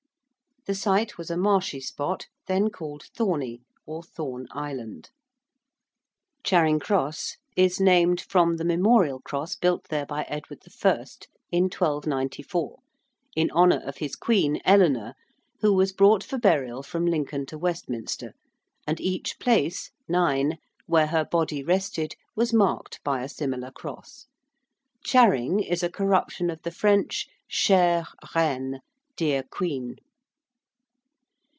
The 0.67 0.75
site 0.75 1.17
was 1.17 1.31
a 1.31 1.37
marshy 1.37 1.79
spot, 1.81 2.27
then 2.45 2.69
called 2.69 3.03
Thorney, 3.15 3.61
or 3.87 4.03
Thorn 4.03 4.45
Island. 4.51 5.09
~Charing 6.43 6.79
Cross~ 6.79 7.37
is 7.57 7.79
named 7.79 8.21
from 8.21 8.57
the 8.57 8.63
memorial 8.63 9.21
cross 9.21 9.55
built 9.55 9.85
there 9.89 10.05
by 10.05 10.21
Edward 10.29 10.59
I. 10.67 11.05
in 11.51 11.63
1294 11.63 12.77
in 13.35 13.49
honour 13.49 13.81
of 13.83 13.97
his 13.97 14.15
queen, 14.15 14.61
Eleanor, 14.63 15.15
who 15.61 15.73
was 15.73 15.91
brought 15.93 16.23
for 16.23 16.37
burial 16.37 16.83
from 16.83 17.07
Lincoln 17.07 17.47
to 17.47 17.57
Westminster, 17.57 18.35
and 18.85 19.01
each 19.01 19.39
place 19.39 19.89
(nine) 20.07 20.59
where 20.85 21.07
her 21.07 21.25
body 21.25 21.63
rested 21.63 22.13
was 22.35 22.53
marked 22.53 22.99
by 23.03 23.23
a 23.23 23.29
similar 23.29 23.71
cross. 23.71 24.27
('Charing' 25.03 25.61
is 25.63 25.81
a 25.81 25.89
corruption 25.89 26.51
of 26.51 26.61
the 26.61 26.69
French 26.71 27.25
chère 27.51 28.05
reine, 28.35 28.81
dear 29.15 29.41
queen.) 29.41 29.95